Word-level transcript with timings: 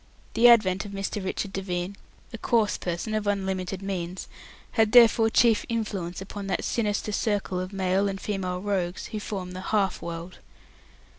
The 0.33 0.47
advent 0.49 0.83
of 0.83 0.93
Mr. 0.93 1.23
Richard 1.23 1.53
Devine 1.53 1.95
a 2.33 2.37
coarse 2.39 2.75
person 2.75 3.13
of 3.13 3.27
unlimited 3.27 3.83
means 3.83 4.27
had 4.71 4.93
therefore 4.93 5.29
chief 5.29 5.63
influence 5.69 6.21
upon 6.21 6.47
that 6.47 6.63
sinister 6.63 7.11
circle 7.11 7.59
of 7.59 7.71
male 7.71 8.09
and 8.09 8.19
female 8.19 8.61
rogues 8.61 9.09
who 9.11 9.19
form 9.19 9.51
the 9.51 9.61
"half 9.61 10.01
world". 10.01 10.39